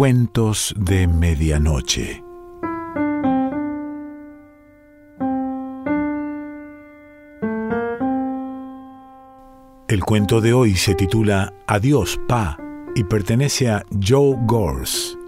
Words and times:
Cuentos 0.00 0.74
de 0.78 1.06
Medianoche. 1.06 2.24
El 9.88 10.02
cuento 10.02 10.40
de 10.40 10.54
hoy 10.54 10.74
se 10.74 10.94
titula 10.94 11.52
Adiós, 11.66 12.18
Pa 12.26 12.56
y 12.96 13.04
pertenece 13.04 13.68
a 13.68 13.84
Joe 14.02 14.38
Gors. 14.46 15.18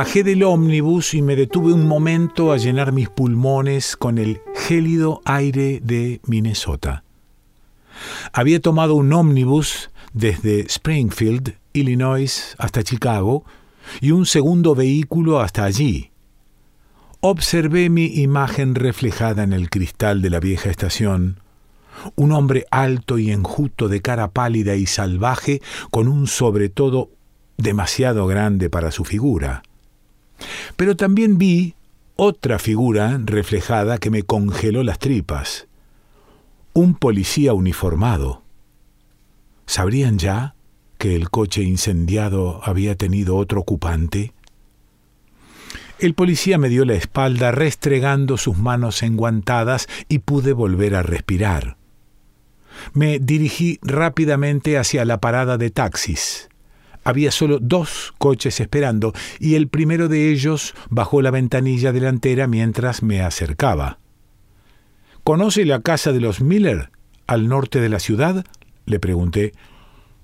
Bajé 0.00 0.24
del 0.24 0.44
ómnibus 0.44 1.12
y 1.12 1.20
me 1.20 1.36
detuve 1.36 1.74
un 1.74 1.86
momento 1.86 2.52
a 2.52 2.56
llenar 2.56 2.90
mis 2.90 3.10
pulmones 3.10 3.98
con 3.98 4.16
el 4.16 4.40
gélido 4.54 5.20
aire 5.26 5.78
de 5.84 6.22
Minnesota. 6.24 7.04
Había 8.32 8.60
tomado 8.60 8.94
un 8.94 9.12
ómnibus 9.12 9.90
desde 10.14 10.60
Springfield, 10.60 11.58
Illinois, 11.74 12.54
hasta 12.56 12.82
Chicago, 12.82 13.44
y 14.00 14.12
un 14.12 14.24
segundo 14.24 14.74
vehículo 14.74 15.38
hasta 15.38 15.64
allí. 15.64 16.12
Observé 17.20 17.90
mi 17.90 18.06
imagen 18.06 18.76
reflejada 18.76 19.42
en 19.42 19.52
el 19.52 19.68
cristal 19.68 20.22
de 20.22 20.30
la 20.30 20.40
vieja 20.40 20.70
estación, 20.70 21.40
un 22.14 22.32
hombre 22.32 22.64
alto 22.70 23.18
y 23.18 23.32
enjuto 23.32 23.88
de 23.88 24.00
cara 24.00 24.30
pálida 24.30 24.76
y 24.76 24.86
salvaje, 24.86 25.60
con 25.90 26.08
un 26.08 26.26
sobre 26.26 26.70
todo 26.70 27.10
demasiado 27.58 28.26
grande 28.26 28.70
para 28.70 28.92
su 28.92 29.04
figura. 29.04 29.62
Pero 30.76 30.96
también 30.96 31.38
vi 31.38 31.74
otra 32.16 32.58
figura 32.58 33.18
reflejada 33.24 33.96
que 33.96 34.10
me 34.10 34.24
congeló 34.24 34.82
las 34.82 34.98
tripas. 34.98 35.66
Un 36.74 36.94
policía 36.94 37.54
uniformado. 37.54 38.42
¿Sabrían 39.64 40.18
ya 40.18 40.54
que 40.98 41.16
el 41.16 41.30
coche 41.30 41.62
incendiado 41.62 42.60
había 42.62 42.94
tenido 42.94 43.36
otro 43.36 43.60
ocupante? 43.60 44.34
El 45.98 46.12
policía 46.12 46.58
me 46.58 46.68
dio 46.68 46.84
la 46.84 46.92
espalda 46.92 47.52
restregando 47.52 48.36
sus 48.36 48.58
manos 48.58 49.02
enguantadas 49.02 49.88
y 50.08 50.18
pude 50.18 50.52
volver 50.52 50.94
a 50.94 51.02
respirar. 51.02 51.78
Me 52.92 53.18
dirigí 53.18 53.78
rápidamente 53.80 54.76
hacia 54.76 55.06
la 55.06 55.20
parada 55.20 55.56
de 55.56 55.70
taxis. 55.70 56.49
Había 57.04 57.30
solo 57.30 57.58
dos 57.60 58.12
coches 58.18 58.60
esperando 58.60 59.12
y 59.38 59.54
el 59.54 59.68
primero 59.68 60.08
de 60.08 60.30
ellos 60.30 60.74
bajó 60.90 61.22
la 61.22 61.30
ventanilla 61.30 61.92
delantera 61.92 62.46
mientras 62.46 63.02
me 63.02 63.22
acercaba. 63.22 63.98
¿Conoce 65.24 65.64
la 65.64 65.80
casa 65.80 66.12
de 66.12 66.20
los 66.20 66.40
Miller 66.40 66.90
al 67.26 67.48
norte 67.48 67.80
de 67.80 67.88
la 67.88 68.00
ciudad? 68.00 68.44
le 68.86 68.98
pregunté. 68.98 69.52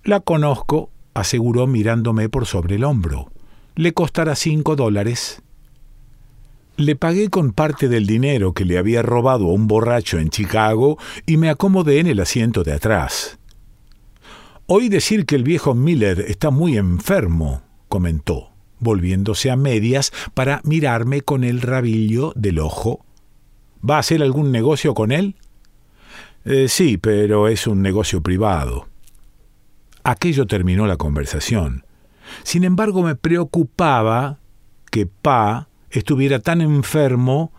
La 0.04 0.20
conozco, 0.20 0.90
aseguró 1.14 1.66
mirándome 1.66 2.28
por 2.28 2.46
sobre 2.46 2.76
el 2.76 2.84
hombro. 2.84 3.30
Le 3.74 3.92
costará 3.92 4.34
cinco 4.34 4.76
dólares. 4.76 5.42
Le 6.76 6.94
pagué 6.94 7.30
con 7.30 7.52
parte 7.52 7.88
del 7.88 8.06
dinero 8.06 8.52
que 8.52 8.64
le 8.64 8.76
había 8.76 9.02
robado 9.02 9.46
a 9.46 9.52
un 9.52 9.66
borracho 9.66 10.18
en 10.18 10.30
Chicago 10.30 10.98
y 11.24 11.36
me 11.38 11.48
acomodé 11.48 12.00
en 12.00 12.06
el 12.06 12.20
asiento 12.20 12.64
de 12.64 12.72
atrás. 12.72 13.38
Oí 14.68 14.88
decir 14.88 15.26
que 15.26 15.36
el 15.36 15.44
viejo 15.44 15.74
Miller 15.74 16.24
está 16.26 16.50
muy 16.50 16.76
enfermo, 16.76 17.62
comentó, 17.88 18.50
volviéndose 18.80 19.48
a 19.48 19.56
medias 19.56 20.12
para 20.34 20.60
mirarme 20.64 21.20
con 21.20 21.44
el 21.44 21.60
rabillo 21.60 22.32
del 22.34 22.58
ojo. 22.58 23.04
¿Va 23.88 23.96
a 23.96 24.00
hacer 24.00 24.24
algún 24.24 24.50
negocio 24.50 24.92
con 24.92 25.12
él? 25.12 25.36
Eh, 26.44 26.66
sí, 26.68 26.98
pero 26.98 27.46
es 27.46 27.68
un 27.68 27.80
negocio 27.80 28.22
privado. 28.22 28.88
Aquello 30.02 30.48
terminó 30.48 30.88
la 30.88 30.96
conversación. 30.96 31.84
Sin 32.42 32.64
embargo, 32.64 33.04
me 33.04 33.14
preocupaba 33.14 34.40
que 34.90 35.06
Pa 35.06 35.68
estuviera 35.90 36.40
tan 36.40 36.60
enfermo 36.60 37.52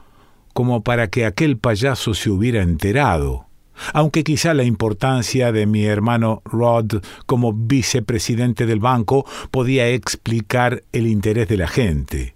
como 0.53 0.83
para 0.83 1.09
que 1.09 1.25
aquel 1.25 1.57
payaso 1.57 2.13
se 2.13 2.29
hubiera 2.29 2.61
enterado 2.61 3.46
aunque 3.93 4.23
quizá 4.23 4.53
la 4.53 4.63
importancia 4.63 5.51
de 5.51 5.65
mi 5.65 5.85
hermano 5.85 6.41
Rod 6.45 7.01
como 7.25 7.53
vicepresidente 7.53 8.65
del 8.65 8.79
banco 8.79 9.25
podía 9.51 9.87
explicar 9.89 10.83
el 10.91 11.07
interés 11.07 11.47
de 11.47 11.57
la 11.57 11.67
gente. 11.67 12.35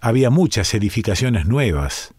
Había 0.00 0.30
muchas 0.30 0.72
edificaciones 0.74 1.46
nuevas. 1.46 2.12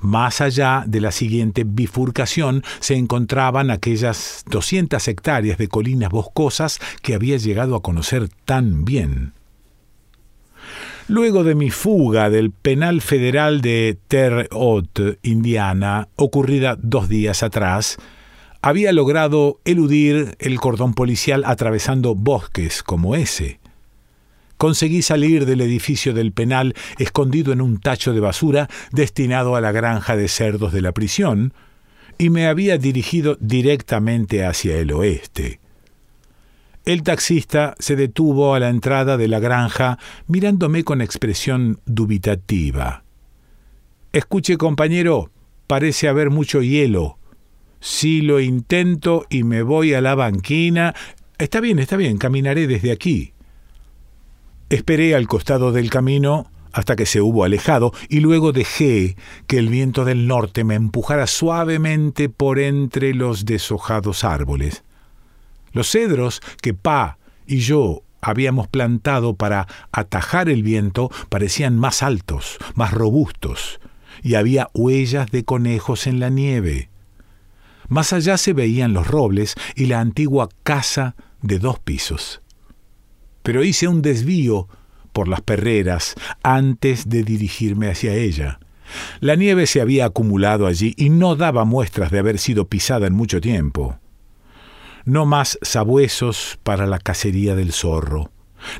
Más 0.00 0.40
allá 0.40 0.84
de 0.86 1.00
la 1.00 1.12
siguiente 1.12 1.64
bifurcación 1.66 2.62
se 2.80 2.94
encontraban 2.94 3.70
aquellas 3.70 4.44
200 4.50 5.06
hectáreas 5.08 5.58
de 5.58 5.68
colinas 5.68 6.10
boscosas 6.10 6.78
que 7.02 7.14
había 7.14 7.38
llegado 7.38 7.74
a 7.74 7.82
conocer 7.82 8.28
tan 8.44 8.84
bien. 8.84 9.32
Luego 11.10 11.42
de 11.42 11.54
mi 11.54 11.70
fuga 11.70 12.28
del 12.28 12.50
penal 12.50 13.00
federal 13.00 13.62
de 13.62 13.96
Terre 14.08 14.46
Haute, 14.50 15.18
Indiana, 15.22 16.08
ocurrida 16.16 16.76
dos 16.78 17.08
días 17.08 17.42
atrás, 17.42 17.96
había 18.60 18.92
logrado 18.92 19.58
eludir 19.64 20.36
el 20.38 20.60
cordón 20.60 20.92
policial 20.92 21.44
atravesando 21.46 22.14
bosques 22.14 22.82
como 22.82 23.16
ese. 23.16 23.58
Conseguí 24.58 25.00
salir 25.00 25.46
del 25.46 25.62
edificio 25.62 26.12
del 26.12 26.32
penal 26.32 26.74
escondido 26.98 27.54
en 27.54 27.62
un 27.62 27.80
tacho 27.80 28.12
de 28.12 28.20
basura 28.20 28.68
destinado 28.92 29.56
a 29.56 29.62
la 29.62 29.72
granja 29.72 30.14
de 30.14 30.28
cerdos 30.28 30.74
de 30.74 30.82
la 30.82 30.92
prisión, 30.92 31.54
y 32.18 32.28
me 32.28 32.48
había 32.48 32.76
dirigido 32.76 33.38
directamente 33.40 34.44
hacia 34.44 34.76
el 34.76 34.92
oeste. 34.92 35.58
El 36.88 37.02
taxista 37.02 37.74
se 37.78 37.96
detuvo 37.96 38.54
a 38.54 38.60
la 38.60 38.70
entrada 38.70 39.18
de 39.18 39.28
la 39.28 39.40
granja 39.40 39.98
mirándome 40.26 40.84
con 40.84 41.02
expresión 41.02 41.80
dubitativa. 41.84 43.04
Escuche, 44.10 44.56
compañero, 44.56 45.30
parece 45.66 46.08
haber 46.08 46.30
mucho 46.30 46.62
hielo. 46.62 47.18
Si 47.78 48.22
lo 48.22 48.40
intento 48.40 49.26
y 49.28 49.42
me 49.42 49.60
voy 49.60 49.92
a 49.92 50.00
la 50.00 50.14
banquina... 50.14 50.94
Está 51.36 51.60
bien, 51.60 51.78
está 51.78 51.98
bien, 51.98 52.16
caminaré 52.16 52.66
desde 52.66 52.90
aquí. 52.90 53.34
Esperé 54.70 55.14
al 55.14 55.28
costado 55.28 55.72
del 55.72 55.90
camino 55.90 56.50
hasta 56.72 56.96
que 56.96 57.04
se 57.04 57.20
hubo 57.20 57.44
alejado 57.44 57.92
y 58.08 58.20
luego 58.20 58.52
dejé 58.52 59.14
que 59.46 59.58
el 59.58 59.68
viento 59.68 60.06
del 60.06 60.26
norte 60.26 60.64
me 60.64 60.76
empujara 60.76 61.26
suavemente 61.26 62.30
por 62.30 62.58
entre 62.58 63.12
los 63.12 63.44
deshojados 63.44 64.24
árboles. 64.24 64.84
Los 65.78 65.92
cedros 65.92 66.40
que 66.60 66.74
Pa 66.74 67.18
y 67.46 67.58
yo 67.58 68.02
habíamos 68.20 68.66
plantado 68.66 69.36
para 69.36 69.68
atajar 69.92 70.48
el 70.48 70.64
viento 70.64 71.08
parecían 71.28 71.78
más 71.78 72.02
altos, 72.02 72.58
más 72.74 72.92
robustos, 72.92 73.78
y 74.24 74.34
había 74.34 74.70
huellas 74.74 75.30
de 75.30 75.44
conejos 75.44 76.08
en 76.08 76.18
la 76.18 76.30
nieve. 76.30 76.90
Más 77.86 78.12
allá 78.12 78.38
se 78.38 78.54
veían 78.54 78.92
los 78.92 79.06
robles 79.06 79.54
y 79.76 79.86
la 79.86 80.00
antigua 80.00 80.48
casa 80.64 81.14
de 81.42 81.60
dos 81.60 81.78
pisos. 81.78 82.42
Pero 83.44 83.62
hice 83.62 83.86
un 83.86 84.02
desvío 84.02 84.66
por 85.12 85.28
las 85.28 85.42
perreras 85.42 86.16
antes 86.42 87.08
de 87.08 87.22
dirigirme 87.22 87.88
hacia 87.88 88.14
ella. 88.14 88.58
La 89.20 89.36
nieve 89.36 89.68
se 89.68 89.80
había 89.80 90.06
acumulado 90.06 90.66
allí 90.66 90.92
y 90.96 91.10
no 91.10 91.36
daba 91.36 91.64
muestras 91.64 92.10
de 92.10 92.18
haber 92.18 92.40
sido 92.40 92.66
pisada 92.66 93.06
en 93.06 93.14
mucho 93.14 93.40
tiempo. 93.40 94.00
No 95.08 95.24
más 95.24 95.58
sabuesos 95.62 96.58
para 96.62 96.86
la 96.86 96.98
cacería 96.98 97.54
del 97.54 97.72
zorro. 97.72 98.30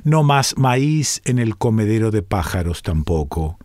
No 0.05 0.23
más 0.23 0.59
maíz 0.59 1.23
en 1.25 1.39
el 1.39 1.57
comedero 1.57 2.11
de 2.11 2.21
pájaros 2.23 2.83
tampoco. 2.83 3.59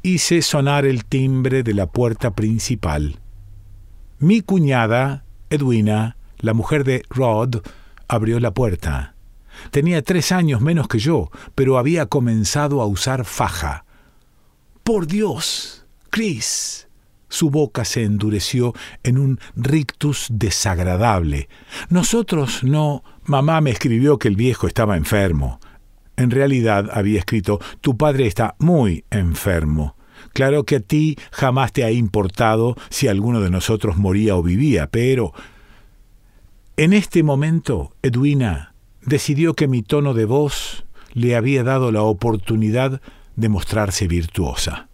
Hice 0.00 0.40
sonar 0.42 0.86
el 0.86 1.04
timbre 1.04 1.64
de 1.64 1.74
la 1.74 1.86
puerta 1.86 2.30
principal. 2.30 3.18
Mi 4.20 4.40
cuñada, 4.40 5.24
Edwina, 5.50 6.16
la 6.38 6.54
mujer 6.54 6.84
de 6.84 7.02
Rod, 7.10 7.56
abrió 8.06 8.38
la 8.38 8.54
puerta. 8.54 9.16
Tenía 9.72 10.00
tres 10.02 10.30
años 10.30 10.60
menos 10.60 10.86
que 10.86 11.00
yo, 11.00 11.28
pero 11.56 11.76
había 11.76 12.06
comenzado 12.06 12.82
a 12.82 12.86
usar 12.86 13.24
faja. 13.24 13.84
Por 14.84 15.08
Dios, 15.08 15.84
Chris, 16.10 16.86
su 17.34 17.50
boca 17.50 17.84
se 17.84 18.04
endureció 18.04 18.72
en 19.02 19.18
un 19.18 19.40
rictus 19.56 20.28
desagradable. 20.30 21.48
Nosotros 21.88 22.62
no. 22.62 23.02
Mamá 23.24 23.60
me 23.60 23.70
escribió 23.70 24.18
que 24.18 24.28
el 24.28 24.36
viejo 24.36 24.66
estaba 24.66 24.96
enfermo. 24.96 25.58
En 26.16 26.30
realidad 26.30 26.90
había 26.92 27.18
escrito 27.18 27.60
Tu 27.80 27.96
padre 27.96 28.26
está 28.26 28.54
muy 28.58 29.04
enfermo. 29.10 29.96
Claro 30.32 30.64
que 30.64 30.76
a 30.76 30.80
ti 30.80 31.16
jamás 31.32 31.72
te 31.72 31.84
ha 31.84 31.90
importado 31.90 32.76
si 32.88 33.08
alguno 33.08 33.40
de 33.40 33.50
nosotros 33.50 33.96
moría 33.96 34.36
o 34.36 34.42
vivía, 34.42 34.88
pero... 34.90 35.32
En 36.76 36.92
este 36.92 37.22
momento, 37.22 37.94
Edwina 38.02 38.74
decidió 39.02 39.54
que 39.54 39.68
mi 39.68 39.82
tono 39.82 40.12
de 40.12 40.24
voz 40.24 40.84
le 41.12 41.36
había 41.36 41.62
dado 41.62 41.92
la 41.92 42.02
oportunidad 42.02 43.00
de 43.36 43.48
mostrarse 43.48 44.08
virtuosa. 44.08 44.88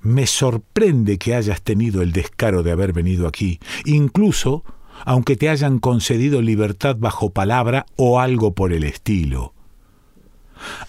Me 0.00 0.26
sorprende 0.26 1.18
que 1.18 1.34
hayas 1.34 1.62
tenido 1.62 2.02
el 2.02 2.12
descaro 2.12 2.62
de 2.62 2.72
haber 2.72 2.92
venido 2.92 3.26
aquí, 3.26 3.58
incluso 3.84 4.64
aunque 5.04 5.36
te 5.36 5.48
hayan 5.48 5.78
concedido 5.78 6.42
libertad 6.42 6.96
bajo 6.98 7.30
palabra 7.30 7.86
o 7.96 8.20
algo 8.20 8.54
por 8.54 8.72
el 8.72 8.84
estilo. 8.84 9.54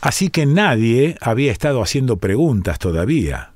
Así 0.02 0.30
que 0.30 0.46
nadie 0.46 1.16
había 1.22 1.52
estado 1.52 1.82
haciendo 1.82 2.18
preguntas 2.18 2.80
todavía. 2.80 3.54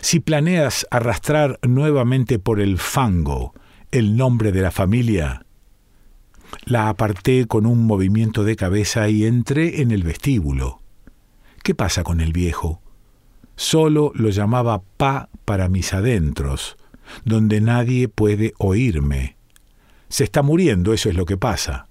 Si 0.00 0.20
planeas 0.20 0.86
arrastrar 0.90 1.58
nuevamente 1.62 2.38
por 2.38 2.60
el 2.60 2.78
fango 2.78 3.54
el 3.92 4.16
nombre 4.16 4.50
de 4.50 4.60
la 4.60 4.72
familia, 4.72 5.46
la 6.64 6.88
aparté 6.88 7.46
con 7.46 7.64
un 7.64 7.86
movimiento 7.86 8.44
de 8.44 8.56
cabeza 8.56 9.08
y 9.08 9.24
entré 9.24 9.82
en 9.82 9.92
el 9.92 10.02
vestíbulo. 10.02 10.80
¿Qué 11.62 11.74
pasa 11.74 12.02
con 12.02 12.20
el 12.20 12.32
viejo? 12.32 12.83
Solo 13.56 14.12
lo 14.14 14.30
llamaba 14.30 14.82
pa 14.96 15.28
para 15.44 15.68
mis 15.68 15.92
adentros, 15.94 16.76
donde 17.24 17.60
nadie 17.60 18.08
puede 18.08 18.54
oírme. 18.58 19.36
Se 20.08 20.24
está 20.24 20.42
muriendo, 20.42 20.92
eso 20.92 21.08
es 21.08 21.16
lo 21.16 21.26
que 21.26 21.36
pasa. 21.36 21.88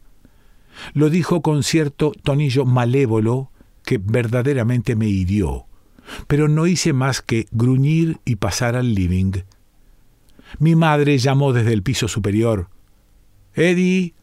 Lo 0.94 1.10
dijo 1.10 1.42
con 1.42 1.64
cierto 1.64 2.12
tonillo 2.24 2.66
malévolo 2.66 3.52
que 3.86 3.98
verdaderamente 3.98 4.96
me 4.96 5.08
hirió, 5.08 5.66
pero 6.28 6.48
no 6.48 6.68
hice 6.68 6.94
más 6.94 7.22
que 7.22 7.48
gruñir 7.52 8.20
y 8.26 8.38
pasar 8.38 8.76
al 8.76 8.94
living. 8.94 9.44
Mi 10.60 10.76
madre 10.76 11.18
llamó 11.18 11.54
desde 11.54 11.74
el 11.74 11.84
piso 11.84 12.08
superior. 12.08 12.70
Eddie, 13.56 14.14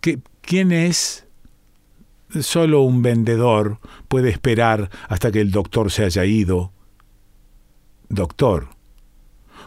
¿qué, 0.00 0.20
¿quién 0.40 0.72
es? 0.72 1.26
Solo 2.40 2.82
un 2.82 3.02
vendedor 3.02 3.78
puede 4.08 4.28
esperar 4.30 4.90
hasta 5.08 5.32
que 5.32 5.40
el 5.40 5.50
doctor 5.50 5.90
se 5.90 6.04
haya 6.04 6.24
ido. 6.24 6.72
Doctor, 8.08 8.68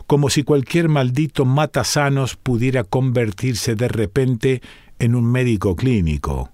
como 0.08 0.30
si 0.30 0.44
cualquier 0.44 0.90
maldito 0.90 1.46
matasanos 1.46 2.36
pudiera 2.36 2.84
convertirse 2.84 3.76
de 3.76 3.88
repente 3.88 4.62
en 5.00 5.16
un 5.16 5.32
médico 5.32 5.76
clínico. 5.76 6.50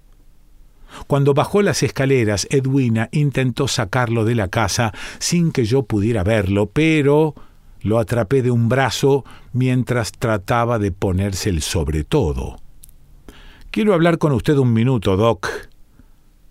Cuando 1.07 1.33
bajó 1.33 1.61
las 1.61 1.83
escaleras, 1.83 2.47
Edwina 2.49 3.09
intentó 3.11 3.67
sacarlo 3.67 4.25
de 4.25 4.35
la 4.35 4.47
casa 4.47 4.93
sin 5.19 5.51
que 5.51 5.65
yo 5.65 5.83
pudiera 5.83 6.23
verlo, 6.23 6.67
pero 6.67 7.35
lo 7.81 7.99
atrapé 7.99 8.41
de 8.41 8.51
un 8.51 8.69
brazo 8.69 9.23
mientras 9.53 10.11
trataba 10.11 10.79
de 10.79 10.91
ponerse 10.91 11.49
el 11.49 11.61
sobre 11.61 12.03
todo. 12.03 12.57
Quiero 13.71 13.93
hablar 13.93 14.17
con 14.17 14.31
usted 14.31 14.57
un 14.57 14.73
minuto, 14.73 15.17
Doc. 15.17 15.47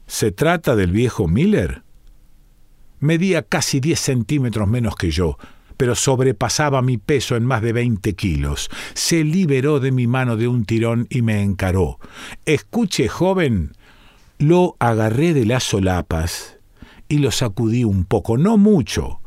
¿Se 0.07 0.31
trata 0.31 0.77
del 0.77 0.93
viejo 0.93 1.27
Miller? 1.27 1.83
Medía 3.01 3.43
casi 3.43 3.81
diez 3.81 4.01
centímetros 4.01 4.69
menos 4.69 4.97
que 4.97 5.11
yo, 5.11 5.39
pero 5.77 5.95
sobrepasaba 5.95 6.83
mi 6.83 6.97
peso 6.99 7.37
en 7.37 7.45
más 7.45 7.63
de 7.63 7.73
veinte 7.73 8.15
kilos. 8.15 8.71
Se 8.95 9.25
liberó 9.25 9.81
de 9.81 9.93
mi 9.93 10.07
mano 10.07 10.37
de 10.37 10.49
un 10.49 10.65
tirón 10.65 11.07
y 11.11 11.23
me 11.23 11.43
encaró. 11.43 11.99
Escuche, 12.45 13.09
joven. 13.09 13.73
Lo 14.39 14.77
agarré 14.79 15.35
de 15.35 15.47
las 15.47 15.65
solapas 15.65 16.59
y 17.09 17.19
lo 17.19 17.31
sacudí 17.31 17.85
un 17.85 18.05
poco, 18.05 18.37
no 18.37 18.59
mucho, 18.59 19.21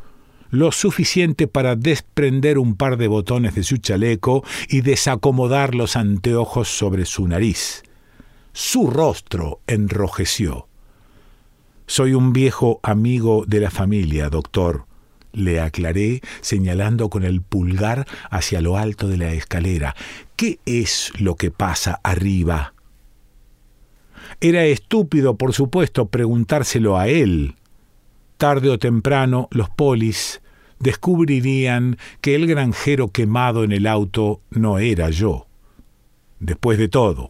lo 0.52 0.72
suficiente 0.72 1.48
para 1.48 1.76
desprender 1.76 2.58
un 2.58 2.76
par 2.76 2.98
de 2.98 3.08
botones 3.08 3.56
de 3.56 3.64
su 3.64 3.78
chaleco 3.78 4.44
y 4.68 4.82
desacomodar 4.82 5.76
los 5.76 5.96
anteojos 5.96 6.68
sobre 6.68 7.06
su 7.06 7.28
nariz. 7.28 7.84
Su 8.54 8.88
rostro 8.88 9.62
enrojeció. 9.68 10.69
Soy 11.90 12.14
un 12.14 12.34
viejo 12.34 12.80
amigo 12.84 13.46
de 13.48 13.60
la 13.60 13.72
familia, 13.72 14.30
doctor, 14.30 14.86
le 15.34 15.60
aclaré, 15.60 16.22
señalando 16.40 17.10
con 17.10 17.24
el 17.24 17.42
pulgar 17.42 18.06
hacia 18.30 18.62
lo 18.62 18.78
alto 18.78 19.08
de 19.08 19.18
la 19.18 19.34
escalera. 19.34 19.96
¿Qué 20.36 20.60
es 20.68 21.12
lo 21.18 21.34
que 21.34 21.50
pasa 21.50 22.00
arriba? 22.04 22.76
Era 24.40 24.66
estúpido, 24.66 25.36
por 25.36 25.54
supuesto, 25.54 26.10
preguntárselo 26.10 26.96
a 26.96 27.08
él. 27.08 27.56
Tarde 28.38 28.70
o 28.70 28.78
temprano 28.78 29.48
los 29.50 29.72
polis 29.72 30.42
descubrirían 30.78 31.98
que 32.22 32.36
el 32.36 32.46
granjero 32.46 33.08
quemado 33.08 33.64
en 33.64 33.72
el 33.72 33.88
auto 33.88 34.42
no 34.52 34.78
era 34.78 35.10
yo. 35.10 35.48
Después 36.40 36.78
de 36.78 36.88
todo, 36.88 37.30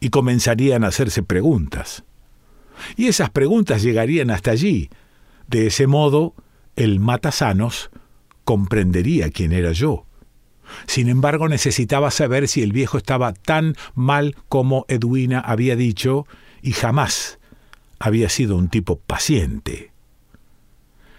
y 0.00 0.08
comenzarían 0.08 0.82
a 0.82 0.88
hacerse 0.88 1.22
preguntas. 1.22 2.04
Y 2.96 3.08
esas 3.08 3.30
preguntas 3.30 3.82
llegarían 3.82 4.30
hasta 4.30 4.50
allí. 4.50 4.90
De 5.48 5.66
ese 5.66 5.86
modo, 5.86 6.34
el 6.76 7.00
matasanos 7.00 7.90
comprendería 8.44 9.30
quién 9.30 9.52
era 9.52 9.72
yo. 9.72 10.06
Sin 10.86 11.08
embargo, 11.08 11.48
necesitaba 11.48 12.10
saber 12.10 12.48
si 12.48 12.62
el 12.62 12.72
viejo 12.72 12.98
estaba 12.98 13.32
tan 13.32 13.74
mal 13.94 14.36
como 14.48 14.84
Edwina 14.88 15.40
había 15.40 15.76
dicho 15.76 16.26
y 16.62 16.72
jamás 16.72 17.38
había 17.98 18.28
sido 18.28 18.56
un 18.56 18.68
tipo 18.68 18.96
paciente. 18.96 19.92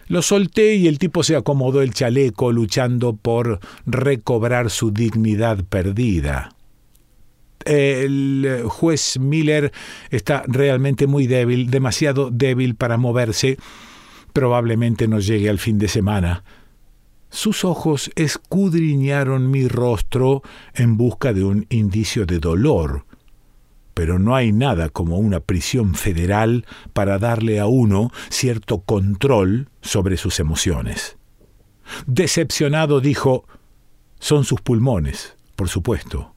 Lo 0.07 0.21
solté 0.21 0.75
y 0.75 0.87
el 0.87 0.99
tipo 0.99 1.23
se 1.23 1.35
acomodó 1.35 1.81
el 1.81 1.93
chaleco 1.93 2.51
luchando 2.51 3.15
por 3.15 3.59
recobrar 3.85 4.69
su 4.69 4.91
dignidad 4.91 5.63
perdida. 5.63 6.55
El 7.65 8.63
juez 8.67 9.19
Miller 9.19 9.71
está 10.09 10.43
realmente 10.47 11.07
muy 11.07 11.27
débil, 11.27 11.69
demasiado 11.69 12.29
débil 12.31 12.75
para 12.75 12.97
moverse, 12.97 13.57
Probablemente 14.33 15.07
no 15.07 15.19
llegue 15.19 15.47
al 15.49 15.59
fin 15.59 15.77
de 15.77 15.87
semana. 15.87 16.43
Sus 17.29 17.63
ojos 17.63 18.11
escudriñaron 18.15 19.49
mi 19.49 19.67
rostro 19.67 20.41
en 20.73 20.97
busca 20.97 21.33
de 21.33 21.43
un 21.43 21.67
indicio 21.69 22.25
de 22.25 22.39
dolor, 22.39 23.05
pero 23.93 24.17
no 24.17 24.35
hay 24.35 24.51
nada 24.51 24.89
como 24.89 25.17
una 25.17 25.39
prisión 25.39 25.93
federal 25.93 26.65
para 26.93 27.19
darle 27.19 27.59
a 27.59 27.67
uno 27.67 28.11
cierto 28.29 28.81
control 28.81 29.69
sobre 29.81 30.17
sus 30.17 30.39
emociones. 30.39 31.17
Decepcionado 32.07 33.01
dijo, 33.01 33.45
son 34.19 34.45
sus 34.45 34.61
pulmones, 34.61 35.35
por 35.55 35.69
supuesto. 35.69 36.33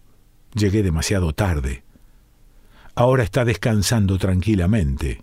Llegué 0.57 0.83
demasiado 0.83 1.35
tarde. 1.35 1.85
Ahora 2.95 3.23
está 3.23 3.45
descansando 3.45 4.17
tranquilamente. 4.17 5.23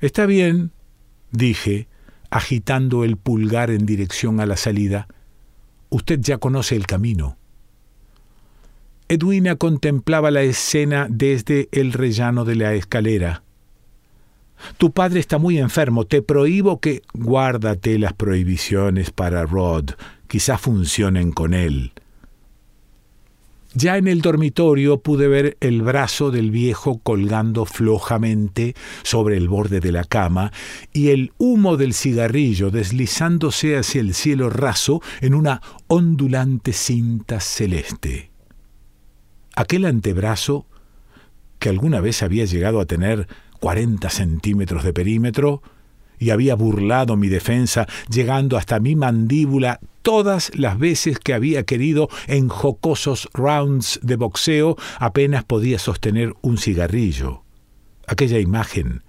Está 0.00 0.24
bien, 0.24 0.72
dije, 1.30 1.86
agitando 2.30 3.04
el 3.04 3.18
pulgar 3.18 3.70
en 3.70 3.84
dirección 3.84 4.40
a 4.40 4.46
la 4.46 4.56
salida, 4.56 5.06
usted 5.90 6.18
ya 6.20 6.38
conoce 6.38 6.76
el 6.76 6.86
camino. 6.86 7.36
Edwina 9.08 9.56
contemplaba 9.56 10.30
la 10.30 10.40
escena 10.40 11.06
desde 11.10 11.68
el 11.70 11.92
rellano 11.92 12.46
de 12.46 12.54
la 12.54 12.72
escalera. 12.72 13.42
Tu 14.78 14.92
padre 14.92 15.20
está 15.20 15.36
muy 15.36 15.58
enfermo, 15.58 16.06
te 16.06 16.22
prohíbo 16.22 16.80
que... 16.80 17.02
Guárdate 17.12 17.98
las 17.98 18.14
prohibiciones 18.14 19.10
para 19.10 19.44
Rod, 19.44 19.90
quizá 20.26 20.56
funcionen 20.56 21.32
con 21.32 21.52
él. 21.52 21.92
Ya 23.76 23.96
en 23.96 24.06
el 24.06 24.20
dormitorio 24.20 25.00
pude 25.00 25.26
ver 25.26 25.56
el 25.60 25.82
brazo 25.82 26.30
del 26.30 26.52
viejo 26.52 26.98
colgando 26.98 27.64
flojamente 27.64 28.76
sobre 29.02 29.36
el 29.36 29.48
borde 29.48 29.80
de 29.80 29.90
la 29.90 30.04
cama 30.04 30.52
y 30.92 31.08
el 31.08 31.32
humo 31.38 31.76
del 31.76 31.92
cigarrillo 31.92 32.70
deslizándose 32.70 33.76
hacia 33.76 34.00
el 34.00 34.14
cielo 34.14 34.48
raso 34.48 35.02
en 35.20 35.34
una 35.34 35.60
ondulante 35.88 36.72
cinta 36.72 37.40
celeste. 37.40 38.30
Aquel 39.56 39.86
antebrazo, 39.86 40.66
que 41.58 41.68
alguna 41.68 42.00
vez 42.00 42.22
había 42.22 42.44
llegado 42.44 42.80
a 42.80 42.86
tener 42.86 43.26
cuarenta 43.58 44.08
centímetros 44.08 44.84
de 44.84 44.92
perímetro, 44.92 45.62
y 46.18 46.30
había 46.30 46.54
burlado 46.54 47.16
mi 47.16 47.28
defensa, 47.28 47.86
llegando 48.08 48.56
hasta 48.56 48.80
mi 48.80 48.96
mandíbula 48.96 49.80
todas 50.02 50.52
las 50.54 50.78
veces 50.78 51.18
que 51.18 51.34
había 51.34 51.64
querido 51.64 52.08
en 52.26 52.48
jocosos 52.48 53.28
rounds 53.32 53.98
de 54.02 54.16
boxeo, 54.16 54.76
apenas 54.98 55.44
podía 55.44 55.78
sostener 55.78 56.34
un 56.42 56.58
cigarrillo. 56.58 57.42
Aquella 58.06 58.38
imagen 58.38 59.02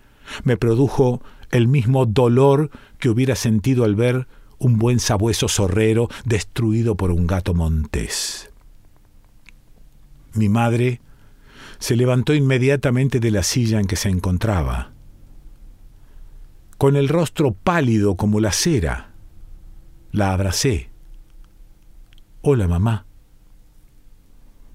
me 0.44 0.58
produjo 0.58 1.22
el 1.52 1.68
mismo 1.68 2.06
dolor 2.06 2.70
que 2.98 3.10
hubiera 3.10 3.36
sentido 3.36 3.84
al 3.84 3.96
ver 3.96 4.28
un 4.58 4.78
buen 4.78 5.00
sabueso 5.00 5.48
zorrero 5.48 6.10
destruido 6.24 6.96
por 6.96 7.12
un 7.12 7.28
gato 7.28 7.54
montés. 7.54 8.52
Mi 10.34 10.50
madre 10.50 11.02
se 11.78 11.96
levantó 11.96 12.34
inmediatamente 12.34 13.20
de 13.20 13.32
la 13.32 13.44
silla 13.44 13.80
en 13.80 13.86
que 13.86 13.96
se 13.96 14.10
encontraba 14.10 14.95
con 16.78 16.96
el 16.96 17.08
rostro 17.08 17.54
pálido 17.54 18.16
como 18.16 18.40
la 18.40 18.52
cera. 18.52 19.12
La 20.12 20.34
abracé. 20.34 20.90
Hola, 22.42 22.68
mamá. 22.68 23.06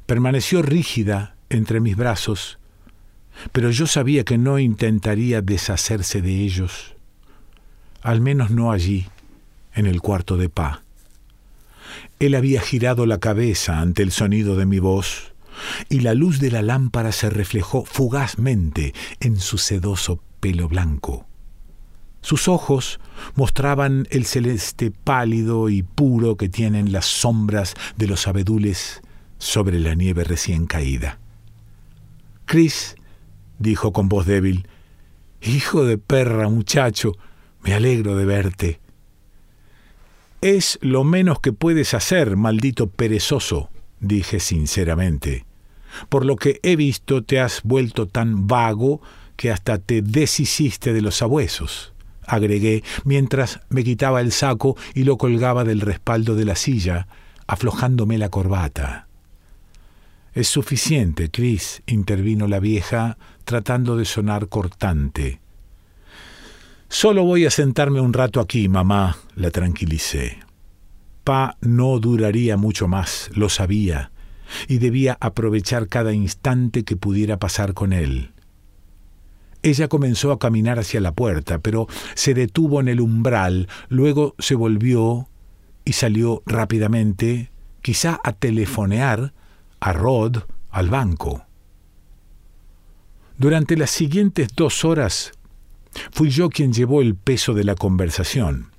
permaneció 0.07 0.61
rígida 0.61 1.37
entre 1.51 1.79
mis 1.79 1.97
brazos, 1.97 2.59
pero 3.53 3.71
yo 3.71 3.87
sabía 3.87 4.25
que 4.25 4.39
no 4.39 4.59
intentaría 4.59 5.41
deshacerse 5.41 6.21
de 6.21 6.41
ellos, 6.41 6.97
al 8.03 8.21
menos 8.21 8.51
no 8.51 8.73
allí, 8.73 9.07
en 9.73 9.87
el 9.87 10.01
cuarto 10.01 10.37
de 10.37 10.49
Pa. 10.49 10.83
Él 12.19 12.35
había 12.35 12.61
girado 12.61 13.07
la 13.07 13.19
cabeza 13.19 13.79
ante 13.79 14.03
el 14.03 14.11
sonido 14.11 14.57
de 14.57 14.67
mi 14.67 14.81
voz, 14.81 15.33
y 15.89 16.01
la 16.01 16.15
luz 16.15 16.41
de 16.41 16.51
la 16.51 16.63
lámpara 16.63 17.13
se 17.13 17.31
reflejó 17.31 17.85
fugazmente 17.85 18.95
en 19.21 19.39
su 19.39 19.59
sedoso 19.59 20.21
pelo 20.41 20.69
blanco. 20.69 21.30
Sus 22.23 22.49
ojos 22.49 23.01
mostraban 23.35 24.07
el 24.11 24.27
celeste 24.27 24.91
pálido 24.91 25.69
y 25.69 25.83
puro 25.83 26.37
que 26.37 26.49
tienen 26.49 26.93
las 26.93 27.07
sombras 27.07 27.75
de 27.97 28.07
los 28.07 28.27
abedules 28.29 29.01
sobre 29.39 29.81
la 29.81 29.95
nieve 29.95 30.25
recién 30.25 30.67
caída. 30.67 31.19
Chris, 32.45 32.97
dijo 33.59 33.93
con 33.93 34.09
voz 34.09 34.27
débil, 34.27 34.69
Hijo 35.43 35.85
de 35.85 35.97
perra, 35.97 36.51
muchacho, 36.51 37.17
me 37.63 37.73
alegro 37.73 38.15
de 38.17 38.27
verte. 38.27 38.81
Es 40.43 40.79
lo 40.83 41.05
menos 41.05 41.41
que 41.41 41.53
puedes 41.53 41.95
hacer, 41.95 42.37
maldito 42.37 42.89
perezoso, 42.89 43.71
dije 44.01 44.41
sinceramente. 44.41 45.47
Por 46.11 46.27
lo 46.27 46.37
que 46.37 46.61
he 46.63 46.77
visto 46.77 47.25
te 47.25 47.41
has 47.41 47.63
vuelto 47.63 48.07
tan 48.07 48.47
vago 48.47 49.01
que 49.37 49.51
hasta 49.51 49.79
te 49.79 50.03
deshiciste 50.03 50.93
de 50.93 51.01
los 51.01 51.17
sabuesos 51.17 51.90
agregué, 52.33 52.83
mientras 53.05 53.61
me 53.69 53.85
quitaba 53.85 54.21
el 54.21 54.33
saco 54.33 54.77
y 54.95 55.05
lo 55.05 55.19
colgaba 55.19 55.65
del 55.65 55.81
respaldo 55.81 56.35
de 56.35 56.45
la 56.45 56.57
silla, 56.57 57.07
aflojándome 57.47 58.19
la 58.19 58.29
corbata. 58.29 59.09
Es 60.33 60.49
suficiente, 60.49 61.31
Chris, 61.31 61.83
intervino 61.87 62.47
la 62.47 62.61
vieja, 62.61 63.19
tratando 63.45 63.97
de 63.97 64.05
sonar 64.05 64.49
cortante. 64.49 65.41
Solo 66.89 67.25
voy 67.25 67.47
a 67.47 67.51
sentarme 67.51 68.01
un 68.01 68.13
rato 68.13 68.41
aquí, 68.41 68.69
mamá, 68.69 69.17
la 69.35 69.51
tranquilicé. 69.51 70.39
Pa 71.25 71.57
no 71.61 71.99
duraría 71.99 72.57
mucho 72.57 72.89
más, 72.89 73.31
lo 73.35 73.49
sabía, 73.49 74.13
y 74.69 74.79
debía 74.79 75.17
aprovechar 75.21 75.89
cada 75.89 76.13
instante 76.13 76.85
que 76.85 76.97
pudiera 76.97 77.39
pasar 77.39 77.75
con 77.75 77.93
él. 77.93 78.33
Ella 79.63 79.89
comenzó 79.89 80.33
a 80.33 80.39
caminar 80.39 80.79
hacia 80.79 81.01
la 81.01 81.13
puerta, 81.13 81.59
pero 81.59 81.87
se 82.15 82.35
detuvo 82.35 82.81
en 82.81 82.89
el 82.89 83.01
umbral, 83.01 83.69
luego 83.89 84.35
se 84.39 84.55
volvió 84.55 85.29
y 85.85 85.93
salió 85.93 86.43
rápidamente, 86.47 87.51
quizá 87.83 88.21
a 88.25 88.33
telefonear 88.33 89.35
a 89.81 89.93
Rod 89.93 90.45
al 90.71 90.89
banco. 90.89 91.45
Durante 93.37 93.77
las 93.77 93.91
siguientes 93.91 94.49
dos 94.55 94.85
horas 94.85 95.33
fui 96.11 96.31
yo 96.31 96.49
quien 96.51 96.73
llevó 96.73 97.03
el 97.03 97.15
peso 97.15 97.55
de 97.55 97.65
la 97.65 97.75
conversación. 97.75 98.71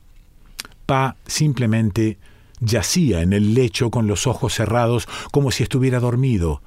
Pa 0.85 1.15
simplemente 1.25 2.17
yacía 2.59 3.21
en 3.21 3.33
el 3.33 3.53
lecho 3.53 3.89
con 3.89 4.07
los 4.07 4.27
ojos 4.27 4.53
cerrados 4.53 5.07
como 5.31 5.51
si 5.51 5.63
estuviera 5.63 5.99
dormido, 5.99 6.61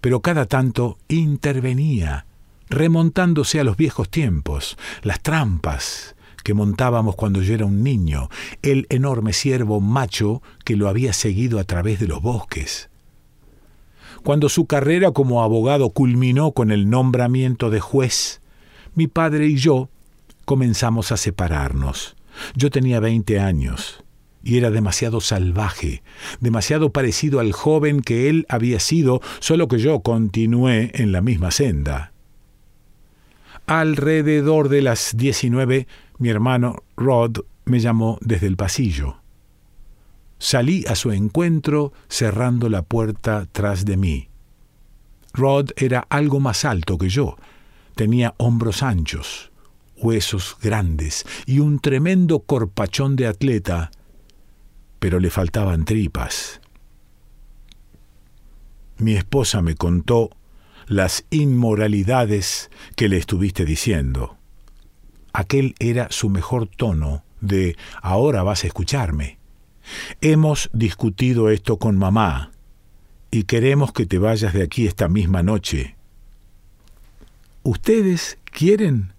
pero 0.00 0.20
cada 0.20 0.46
tanto 0.46 0.98
intervenía 1.08 2.26
remontándose 2.70 3.60
a 3.60 3.64
los 3.64 3.76
viejos 3.76 4.08
tiempos, 4.08 4.78
las 5.02 5.20
trampas 5.20 6.14
que 6.42 6.54
montábamos 6.54 7.16
cuando 7.16 7.42
yo 7.42 7.52
era 7.52 7.66
un 7.66 7.82
niño, 7.82 8.30
el 8.62 8.86
enorme 8.88 9.32
ciervo 9.32 9.80
macho 9.80 10.42
que 10.64 10.76
lo 10.76 10.88
había 10.88 11.12
seguido 11.12 11.58
a 11.58 11.64
través 11.64 12.00
de 12.00 12.08
los 12.08 12.22
bosques. 12.22 12.88
Cuando 14.22 14.48
su 14.48 14.66
carrera 14.66 15.12
como 15.12 15.42
abogado 15.42 15.90
culminó 15.90 16.52
con 16.52 16.70
el 16.70 16.88
nombramiento 16.88 17.70
de 17.70 17.80
juez, 17.80 18.40
mi 18.94 19.06
padre 19.06 19.46
y 19.46 19.56
yo 19.56 19.88
comenzamos 20.44 21.12
a 21.12 21.16
separarnos. 21.16 22.16
Yo 22.54 22.70
tenía 22.70 23.00
veinte 23.00 23.40
años 23.40 24.02
y 24.42 24.56
era 24.56 24.70
demasiado 24.70 25.20
salvaje, 25.20 26.02
demasiado 26.40 26.90
parecido 26.90 27.40
al 27.40 27.52
joven 27.52 28.00
que 28.00 28.28
él 28.28 28.46
había 28.48 28.80
sido, 28.80 29.20
solo 29.40 29.68
que 29.68 29.78
yo 29.78 30.00
continué 30.00 30.90
en 30.94 31.12
la 31.12 31.20
misma 31.20 31.50
senda. 31.50 32.09
Alrededor 33.70 34.68
de 34.68 34.82
las 34.82 35.16
19, 35.16 35.86
mi 36.18 36.28
hermano 36.28 36.82
Rod 36.96 37.44
me 37.66 37.78
llamó 37.78 38.18
desde 38.20 38.48
el 38.48 38.56
pasillo. 38.56 39.18
Salí 40.40 40.84
a 40.88 40.96
su 40.96 41.12
encuentro 41.12 41.92
cerrando 42.08 42.68
la 42.68 42.82
puerta 42.82 43.46
tras 43.52 43.84
de 43.84 43.96
mí. 43.96 44.28
Rod 45.32 45.70
era 45.76 46.04
algo 46.08 46.40
más 46.40 46.64
alto 46.64 46.98
que 46.98 47.10
yo. 47.10 47.36
Tenía 47.94 48.34
hombros 48.38 48.82
anchos, 48.82 49.52
huesos 49.96 50.56
grandes 50.60 51.24
y 51.46 51.60
un 51.60 51.78
tremendo 51.78 52.40
corpachón 52.40 53.14
de 53.14 53.28
atleta, 53.28 53.92
pero 54.98 55.20
le 55.20 55.30
faltaban 55.30 55.84
tripas. 55.84 56.60
Mi 58.96 59.14
esposa 59.14 59.62
me 59.62 59.76
contó 59.76 60.30
las 60.90 61.24
inmoralidades 61.30 62.68
que 62.96 63.08
le 63.08 63.16
estuviste 63.16 63.64
diciendo. 63.64 64.36
Aquel 65.32 65.76
era 65.78 66.08
su 66.10 66.28
mejor 66.28 66.66
tono 66.66 67.22
de 67.40 67.76
ahora 68.02 68.42
vas 68.42 68.64
a 68.64 68.66
escucharme. 68.66 69.38
Hemos 70.20 70.68
discutido 70.72 71.48
esto 71.48 71.78
con 71.78 71.96
mamá 71.96 72.50
y 73.30 73.44
queremos 73.44 73.92
que 73.92 74.04
te 74.04 74.18
vayas 74.18 74.52
de 74.52 74.64
aquí 74.64 74.88
esta 74.88 75.06
misma 75.06 75.44
noche. 75.44 75.94
¿Ustedes 77.62 78.38
quieren? 78.46 79.12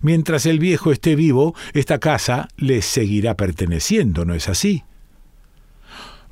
Mientras 0.00 0.44
el 0.44 0.58
viejo 0.58 0.90
esté 0.90 1.14
vivo, 1.14 1.54
esta 1.72 2.00
casa 2.00 2.48
les 2.56 2.84
seguirá 2.84 3.36
perteneciendo, 3.36 4.24
¿no 4.24 4.34
es 4.34 4.48
así? 4.48 4.82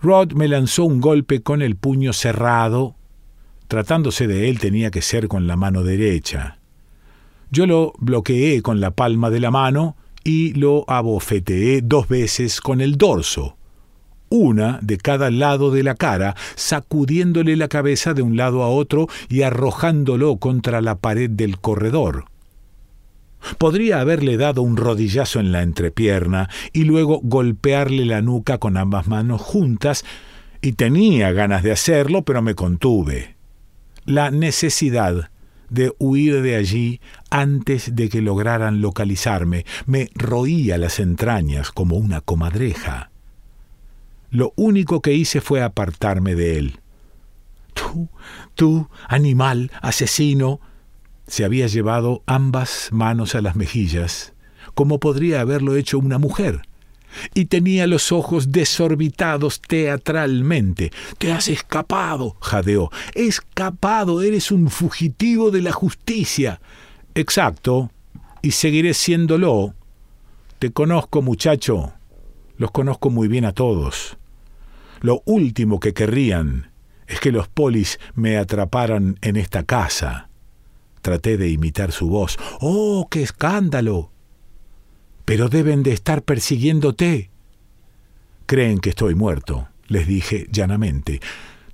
Rod 0.02 0.32
me 0.32 0.48
lanzó 0.48 0.82
un 0.82 1.00
golpe 1.00 1.42
con 1.42 1.62
el 1.62 1.76
puño 1.76 2.12
cerrado 2.12 2.97
Tratándose 3.68 4.26
de 4.26 4.48
él 4.48 4.58
tenía 4.58 4.90
que 4.90 5.02
ser 5.02 5.28
con 5.28 5.46
la 5.46 5.54
mano 5.54 5.84
derecha. 5.84 6.58
Yo 7.50 7.66
lo 7.66 7.92
bloqueé 7.98 8.62
con 8.62 8.80
la 8.80 8.92
palma 8.92 9.28
de 9.28 9.40
la 9.40 9.50
mano 9.50 9.94
y 10.24 10.54
lo 10.54 10.84
abofeteé 10.88 11.82
dos 11.82 12.08
veces 12.08 12.62
con 12.62 12.80
el 12.80 12.96
dorso, 12.96 13.56
una 14.30 14.78
de 14.82 14.96
cada 14.96 15.30
lado 15.30 15.70
de 15.70 15.82
la 15.82 15.94
cara, 15.94 16.34
sacudiéndole 16.54 17.56
la 17.56 17.68
cabeza 17.68 18.14
de 18.14 18.22
un 18.22 18.38
lado 18.38 18.62
a 18.62 18.68
otro 18.68 19.06
y 19.28 19.42
arrojándolo 19.42 20.38
contra 20.38 20.80
la 20.80 20.96
pared 20.96 21.30
del 21.30 21.58
corredor. 21.58 22.24
Podría 23.58 24.00
haberle 24.00 24.38
dado 24.38 24.62
un 24.62 24.78
rodillazo 24.78 25.40
en 25.40 25.52
la 25.52 25.62
entrepierna 25.62 26.48
y 26.72 26.84
luego 26.84 27.20
golpearle 27.22 28.06
la 28.06 28.22
nuca 28.22 28.58
con 28.58 28.78
ambas 28.78 29.08
manos 29.08 29.42
juntas, 29.42 30.04
y 30.60 30.72
tenía 30.72 31.30
ganas 31.30 31.62
de 31.62 31.70
hacerlo, 31.70 32.22
pero 32.22 32.42
me 32.42 32.56
contuve 32.56 33.37
la 34.08 34.30
necesidad 34.30 35.30
de 35.68 35.94
huir 35.98 36.40
de 36.40 36.56
allí 36.56 37.00
antes 37.28 37.94
de 37.94 38.08
que 38.08 38.22
lograran 38.22 38.80
localizarme. 38.80 39.66
Me 39.84 40.08
roía 40.14 40.78
las 40.78 40.98
entrañas 40.98 41.70
como 41.72 41.96
una 41.96 42.22
comadreja. 42.22 43.10
Lo 44.30 44.54
único 44.56 45.02
que 45.02 45.12
hice 45.12 45.42
fue 45.42 45.62
apartarme 45.62 46.34
de 46.34 46.58
él. 46.58 46.80
Tú, 47.74 48.08
tú, 48.54 48.88
animal, 49.08 49.70
asesino. 49.82 50.58
Se 51.26 51.44
había 51.44 51.66
llevado 51.66 52.22
ambas 52.24 52.88
manos 52.90 53.34
a 53.34 53.42
las 53.42 53.56
mejillas, 53.56 54.32
como 54.72 55.00
podría 55.00 55.42
haberlo 55.42 55.76
hecho 55.76 55.98
una 55.98 56.16
mujer 56.16 56.62
y 57.34 57.46
tenía 57.46 57.86
los 57.86 58.12
ojos 58.12 58.52
desorbitados 58.52 59.60
teatralmente. 59.60 60.90
Te 61.18 61.32
has 61.32 61.48
escapado, 61.48 62.36
jadeó. 62.40 62.90
Escapado, 63.14 64.22
eres 64.22 64.50
un 64.50 64.68
fugitivo 64.70 65.50
de 65.50 65.62
la 65.62 65.72
justicia. 65.72 66.60
Exacto, 67.14 67.90
y 68.42 68.52
seguiré 68.52 68.94
siéndolo. 68.94 69.74
Te 70.58 70.72
conozco, 70.72 71.22
muchacho. 71.22 71.92
Los 72.56 72.70
conozco 72.70 73.10
muy 73.10 73.28
bien 73.28 73.44
a 73.44 73.52
todos. 73.52 74.16
Lo 75.00 75.22
último 75.24 75.78
que 75.78 75.94
querrían 75.94 76.72
es 77.06 77.20
que 77.20 77.32
los 77.32 77.48
polis 77.48 77.98
me 78.14 78.36
atraparan 78.36 79.18
en 79.22 79.36
esta 79.36 79.62
casa. 79.62 80.28
Traté 81.00 81.36
de 81.36 81.48
imitar 81.48 81.92
su 81.92 82.08
voz. 82.08 82.36
¡Oh, 82.60 83.06
qué 83.10 83.22
escándalo! 83.22 84.10
Pero 85.28 85.50
deben 85.50 85.82
de 85.82 85.92
estar 85.92 86.22
persiguiéndote. 86.22 87.28
Creen 88.46 88.78
que 88.78 88.88
estoy 88.88 89.14
muerto, 89.14 89.68
les 89.86 90.06
dije 90.06 90.46
llanamente. 90.50 91.20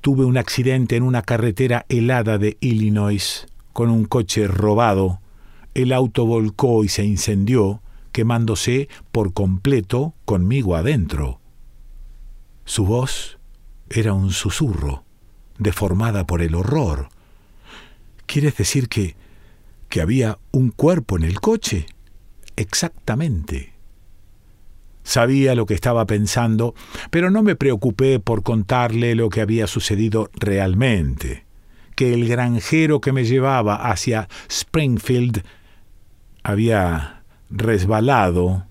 Tuve 0.01 0.25
un 0.25 0.39
accidente 0.39 0.97
en 0.97 1.05
una 1.05 1.23
carretera 1.23 1.87
helada 1.89 2.37
de 2.37 2.57
Illinois 2.59 3.47
con 3.73 3.91
un 3.91 4.07
coche 4.07 4.49
robado. 4.49 5.21
El 5.73 5.93
auto 5.93 6.27
volcó 6.27 6.83
y 6.83 6.89
se 6.89 7.05
incendió, 7.05 7.81
quemándose 8.11 8.89
por 9.13 9.33
completo 9.33 10.15
conmigo 10.25 10.75
adentro. 10.75 11.39
Su 12.65 12.85
voz 12.85 13.39
era 13.89 14.15
un 14.15 14.33
susurro. 14.33 15.05
deformada 15.59 16.27
por 16.27 16.43
el 16.43 16.57
horror. 16.57 17.09
¿Quieres 18.27 18.57
decir 18.57 18.89
que 18.89 19.15
que 19.89 20.01
había 20.01 20.39
un 20.51 20.73
cuerpo 20.73 21.17
en 21.17 21.23
el 21.23 21.41
coche? 21.41 21.87
Exactamente. 22.57 23.75
Sabía 25.03 25.55
lo 25.55 25.67
que 25.67 25.75
estaba 25.75 26.07
pensando, 26.07 26.75
pero 27.11 27.31
no 27.31 27.43
me 27.43 27.57
preocupé 27.57 28.21
por 28.21 28.43
contarle 28.43 29.15
lo 29.15 29.29
que 29.29 29.43
había 29.43 29.67
sucedido 29.67 30.31
realmente, 30.35 31.45
que 31.95 32.15
el 32.15 32.27
granjero 32.27 33.01
que 33.01 33.13
me 33.13 33.25
llevaba 33.25 33.91
hacia 33.91 34.29
Springfield 34.49 35.45
había 36.43 37.23
resbalado, 37.51 38.67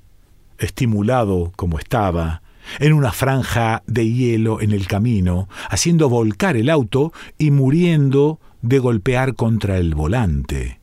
estimulado 0.58 1.54
como 1.56 1.78
estaba, 1.78 2.42
en 2.80 2.94
una 2.94 3.12
franja 3.12 3.84
de 3.86 4.10
hielo 4.10 4.60
en 4.60 4.72
el 4.72 4.88
camino, 4.88 5.48
haciendo 5.70 6.10
volcar 6.10 6.58
el 6.58 6.70
auto 6.70 7.14
y 7.38 7.52
muriendo 7.52 8.40
de 8.62 8.80
golpear 8.80 9.36
contra 9.36 9.78
el 9.78 9.94
volante. 9.94 10.80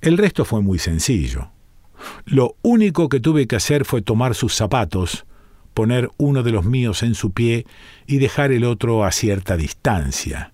El 0.00 0.18
resto 0.18 0.44
fue 0.44 0.60
muy 0.60 0.78
sencillo. 0.78 1.53
Lo 2.24 2.56
único 2.62 3.08
que 3.08 3.20
tuve 3.20 3.46
que 3.46 3.56
hacer 3.56 3.84
fue 3.84 4.02
tomar 4.02 4.34
sus 4.34 4.54
zapatos, 4.54 5.26
poner 5.74 6.10
uno 6.16 6.42
de 6.42 6.52
los 6.52 6.64
míos 6.64 7.02
en 7.02 7.14
su 7.14 7.32
pie 7.32 7.66
y 8.06 8.18
dejar 8.18 8.52
el 8.52 8.64
otro 8.64 9.04
a 9.04 9.12
cierta 9.12 9.56
distancia. 9.56 10.52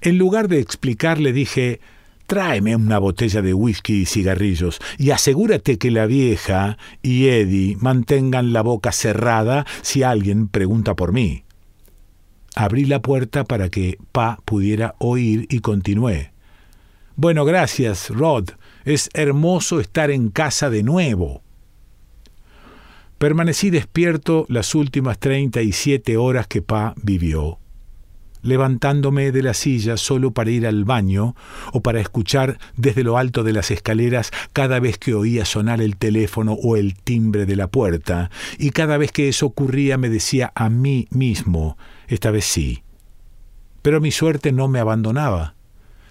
En 0.00 0.18
lugar 0.18 0.48
de 0.48 0.60
explicarle 0.60 1.32
dije, 1.32 1.80
tráeme 2.26 2.76
una 2.76 2.98
botella 2.98 3.42
de 3.42 3.54
whisky 3.54 4.02
y 4.02 4.06
cigarrillos 4.06 4.80
y 4.98 5.10
asegúrate 5.10 5.78
que 5.78 5.90
la 5.90 6.06
vieja 6.06 6.76
y 7.02 7.28
Eddie 7.28 7.76
mantengan 7.80 8.52
la 8.52 8.62
boca 8.62 8.92
cerrada 8.92 9.66
si 9.82 10.02
alguien 10.02 10.48
pregunta 10.48 10.94
por 10.94 11.12
mí. 11.12 11.44
Abrí 12.54 12.84
la 12.86 13.00
puerta 13.00 13.44
para 13.44 13.68
que 13.68 13.98
Pa 14.12 14.40
pudiera 14.44 14.94
oír 14.98 15.46
y 15.48 15.60
continué. 15.60 16.32
Bueno, 17.16 17.44
gracias, 17.44 18.10
Rod. 18.10 18.50
Es 18.88 19.10
hermoso 19.12 19.80
estar 19.80 20.10
en 20.10 20.30
casa 20.30 20.70
de 20.70 20.82
nuevo. 20.82 21.42
Permanecí 23.18 23.68
despierto 23.68 24.46
las 24.48 24.74
últimas 24.74 25.18
treinta 25.18 25.60
y 25.60 25.72
siete 25.72 26.16
horas 26.16 26.46
que 26.46 26.62
Pa 26.62 26.94
vivió, 27.02 27.58
levantándome 28.40 29.30
de 29.30 29.42
la 29.42 29.52
silla 29.52 29.98
solo 29.98 30.30
para 30.30 30.48
ir 30.48 30.66
al 30.66 30.86
baño 30.86 31.36
o 31.74 31.82
para 31.82 32.00
escuchar 32.00 32.58
desde 32.78 33.04
lo 33.04 33.18
alto 33.18 33.44
de 33.44 33.52
las 33.52 33.70
escaleras 33.70 34.30
cada 34.54 34.80
vez 34.80 34.96
que 34.96 35.12
oía 35.12 35.44
sonar 35.44 35.82
el 35.82 35.98
teléfono 35.98 36.54
o 36.54 36.74
el 36.74 36.94
timbre 36.94 37.44
de 37.44 37.56
la 37.56 37.66
puerta, 37.66 38.30
y 38.58 38.70
cada 38.70 38.96
vez 38.96 39.12
que 39.12 39.28
eso 39.28 39.44
ocurría 39.44 39.98
me 39.98 40.08
decía 40.08 40.50
a 40.54 40.70
mí 40.70 41.08
mismo, 41.10 41.76
esta 42.06 42.30
vez 42.30 42.46
sí. 42.46 42.84
Pero 43.82 44.00
mi 44.00 44.12
suerte 44.12 44.50
no 44.50 44.66
me 44.66 44.78
abandonaba. 44.78 45.57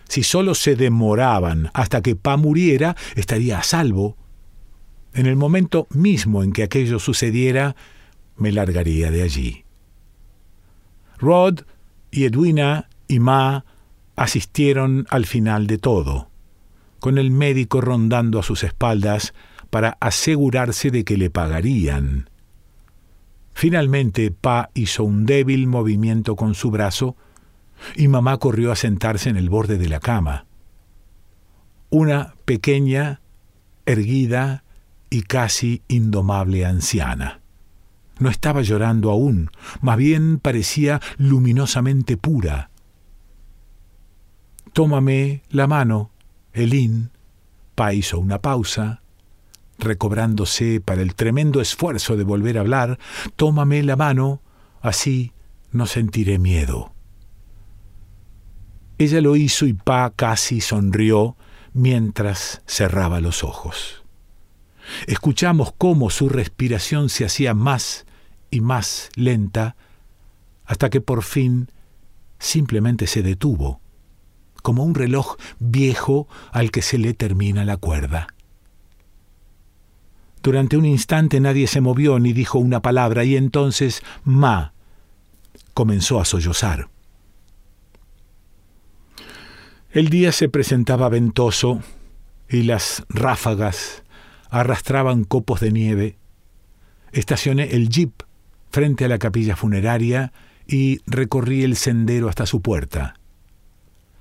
Si 0.08 0.24
solo 0.24 0.56
se 0.56 0.76
demoraban 0.76 1.70
hasta 1.74 2.02
que 2.02 2.16
Pa 2.16 2.38
muriera, 2.38 2.96
estaría 3.16 3.60
a 3.60 3.64
salvo. 3.64 4.18
En 5.14 5.26
el 5.26 5.36
momento 5.36 5.88
mismo 5.92 6.44
en 6.44 6.54
que 6.54 6.64
aquello 6.64 7.00
sucediera, 7.00 7.76
me 8.36 8.52
largaría 8.52 9.12
de 9.12 9.24
allí. 9.24 9.66
Rod 11.18 11.62
y 12.12 12.26
Edwina 12.26 12.90
y 13.08 13.20
Ma 13.20 13.66
asistieron 14.16 15.06
al 15.10 15.26
final 15.26 15.68
de 15.68 15.78
todo, 15.78 16.30
con 17.00 17.18
el 17.18 17.32
médico 17.32 17.82
rondando 17.82 18.40
a 18.40 18.44
sus 18.44 18.64
espaldas 18.64 19.34
para 19.70 19.98
asegurarse 20.00 20.92
de 20.92 21.04
que 21.04 21.18
le 21.18 21.30
pagarían. 21.30 22.30
Finalmente, 23.54 24.32
Pa 24.32 24.70
hizo 24.74 25.04
un 25.04 25.26
débil 25.26 25.68
movimiento 25.68 26.36
con 26.36 26.54
su 26.54 26.70
brazo 26.70 27.16
y 27.96 28.08
mamá 28.08 28.38
corrió 28.38 28.72
a 28.72 28.76
sentarse 28.76 29.30
en 29.30 29.38
el 29.38 29.50
borde 29.50 29.78
de 29.78 29.90
la 29.90 30.00
cama. 30.00 30.46
Una 31.90 32.36
pequeña, 32.46 33.22
erguida 33.86 34.64
y 35.10 35.22
casi 35.24 35.82
indomable 35.88 36.66
anciana. 36.66 37.42
No 38.20 38.30
estaba 38.30 38.62
llorando 38.62 39.12
aún, 39.12 39.52
más 39.82 39.98
bien 39.98 40.40
parecía 40.40 41.02
luminosamente 41.18 42.18
pura. 42.18 42.72
Tómame 44.74 45.44
la 45.50 45.68
mano, 45.68 46.12
Elín. 46.54 47.12
Pa 47.76 47.94
hizo 47.94 48.20
una 48.20 48.42
pausa, 48.42 49.02
recobrándose 49.78 50.82
para 50.82 51.02
el 51.04 51.14
tremendo 51.14 51.62
esfuerzo 51.62 52.18
de 52.18 52.24
volver 52.24 52.58
a 52.58 52.62
hablar. 52.62 52.98
Tómame 53.36 53.84
la 53.84 53.96
mano, 53.96 54.42
así 54.82 55.32
no 55.72 55.86
sentiré 55.86 56.40
miedo. 56.40 56.92
Ella 58.98 59.22
lo 59.22 59.36
hizo 59.36 59.66
y 59.66 59.74
Pa 59.74 60.12
casi 60.16 60.62
sonrió 60.62 61.36
mientras 61.74 62.62
cerraba 62.66 63.20
los 63.20 63.44
ojos. 63.44 64.04
Escuchamos 65.06 65.74
cómo 65.78 66.10
su 66.10 66.30
respiración 66.30 67.10
se 67.10 67.26
hacía 67.26 67.54
más 67.54 68.06
y 68.50 68.62
más 68.62 69.10
lenta 69.16 69.76
hasta 70.66 70.90
que 70.90 71.02
por 71.02 71.24
fin 71.24 71.70
simplemente 72.40 73.08
se 73.08 73.22
detuvo, 73.22 73.80
como 74.62 74.84
un 74.84 74.96
reloj 74.96 75.38
viejo 75.60 76.28
al 76.52 76.72
que 76.72 76.82
se 76.82 76.98
le 76.98 77.14
termina 77.14 77.66
la 77.66 77.78
cuerda. 77.78 78.28
Durante 80.42 80.78
un 80.78 80.86
instante 80.86 81.40
nadie 81.40 81.68
se 81.68 81.82
movió 81.82 82.20
ni 82.20 82.34
dijo 82.34 82.58
una 82.58 82.82
palabra 82.82 83.24
y 83.24 83.36
entonces 83.36 84.02
Ma 84.24 84.74
comenzó 85.74 86.20
a 86.20 86.26
sollozar. 86.26 86.90
El 89.98 90.10
día 90.10 90.32
se 90.32 90.48
presentaba 90.48 91.10
ventoso 91.10 91.82
y 92.48 92.62
las 92.62 93.04
ráfagas 93.10 94.04
arrastraban 94.52 95.24
copos 95.24 95.60
de 95.60 95.72
nieve. 95.72 96.20
Estacioné 97.14 97.72
el 97.72 97.90
jeep 97.90 98.12
frente 98.70 99.06
a 99.06 99.08
la 99.08 99.18
capilla 99.18 99.56
funeraria 99.56 100.34
y 100.68 101.00
recorrí 101.08 101.64
el 101.64 101.76
sendero 101.76 102.30
hasta 102.30 102.46
su 102.46 102.62
puerta. 102.62 103.16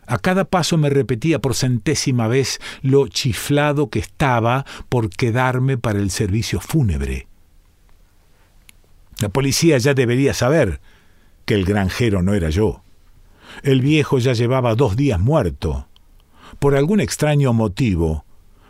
A 0.06 0.16
cada 0.16 0.46
paso 0.46 0.78
me 0.78 0.88
repetía 0.88 1.40
por 1.40 1.54
centésima 1.54 2.26
vez 2.26 2.58
lo 2.80 3.06
chiflado 3.08 3.90
que 3.90 3.98
estaba 3.98 4.64
por 4.88 5.10
quedarme 5.10 5.76
para 5.76 5.98
el 5.98 6.10
servicio 6.10 6.58
fúnebre. 6.58 7.28
La 9.18 9.28
policía 9.28 9.76
ya 9.76 9.92
debería 9.92 10.32
saber 10.32 10.80
que 11.44 11.52
el 11.52 11.66
granjero 11.66 12.22
no 12.22 12.32
era 12.32 12.48
yo. 12.48 12.82
El 13.62 13.80
viejo 13.80 14.18
ya 14.18 14.32
llevaba 14.32 14.74
dos 14.74 14.96
días 14.96 15.20
muerto. 15.20 15.88
Por 16.58 16.76
algún 16.76 17.00
extraño 17.00 17.52
motivo, 17.52 18.24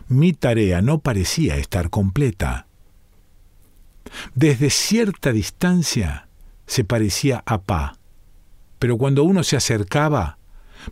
mi 0.07 0.33
tarea 0.33 0.81
no 0.81 0.99
parecía 0.99 1.57
estar 1.57 1.89
completa. 1.89 2.67
Desde 4.35 4.69
cierta 4.69 5.31
distancia 5.31 6.27
se 6.65 6.83
parecía 6.83 7.43
a 7.45 7.61
Pa, 7.61 7.97
pero 8.79 8.97
cuando 8.97 9.23
uno 9.23 9.43
se 9.43 9.57
acercaba 9.57 10.37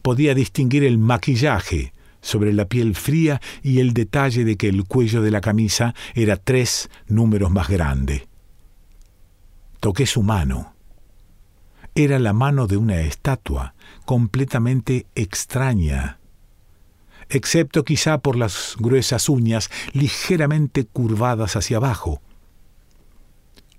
podía 0.02 0.34
distinguir 0.34 0.84
el 0.84 0.98
maquillaje 0.98 1.94
sobre 2.22 2.54
la 2.54 2.66
piel 2.66 2.96
fría 2.96 3.40
y 3.62 3.80
el 3.80 3.94
detalle 3.94 4.44
de 4.44 4.58
que 4.58 4.68
el 4.68 4.84
cuello 4.86 5.22
de 5.22 5.32
la 5.32 5.42
camisa 5.42 5.94
era 6.16 6.38
tres 6.38 6.90
números 7.08 7.52
más 7.52 7.70
grande. 7.70 8.28
Toqué 9.80 10.06
su 10.06 10.24
mano. 10.24 10.75
Era 11.98 12.20
la 12.20 12.34
mano 12.34 12.68
de 12.68 12.76
una 12.76 13.00
estatua, 13.00 13.74
completamente 14.04 15.06
extraña, 15.16 16.20
excepto 17.30 17.86
quizá 17.86 18.18
por 18.18 18.36
las 18.36 18.76
gruesas 18.78 19.30
uñas 19.30 19.70
ligeramente 19.94 20.86
curvadas 20.86 21.56
hacia 21.56 21.78
abajo. 21.78 22.22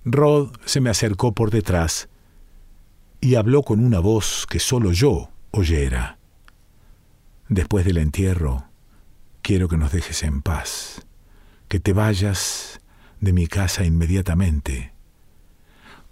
Rod 0.07 0.57
se 0.65 0.81
me 0.81 0.89
acercó 0.89 1.33
por 1.33 1.51
detrás 1.51 2.09
y 3.21 3.35
habló 3.35 3.63
con 3.63 3.85
una 3.85 4.01
voz 4.01 4.47
que 4.49 4.61
solo 4.61 4.93
yo 4.93 5.29
oyera. 5.51 6.17
Después 7.51 7.85
del 7.85 7.99
entierro, 7.99 8.65
quiero 9.43 9.69
que 9.69 9.77
nos 9.77 9.93
dejes 9.93 10.23
en 10.23 10.41
paz, 10.41 11.07
que 11.69 11.81
te 11.81 11.93
vayas 11.93 12.81
de 13.21 13.35
mi 13.35 13.47
casa 13.47 13.85
inmediatamente. 13.85 14.96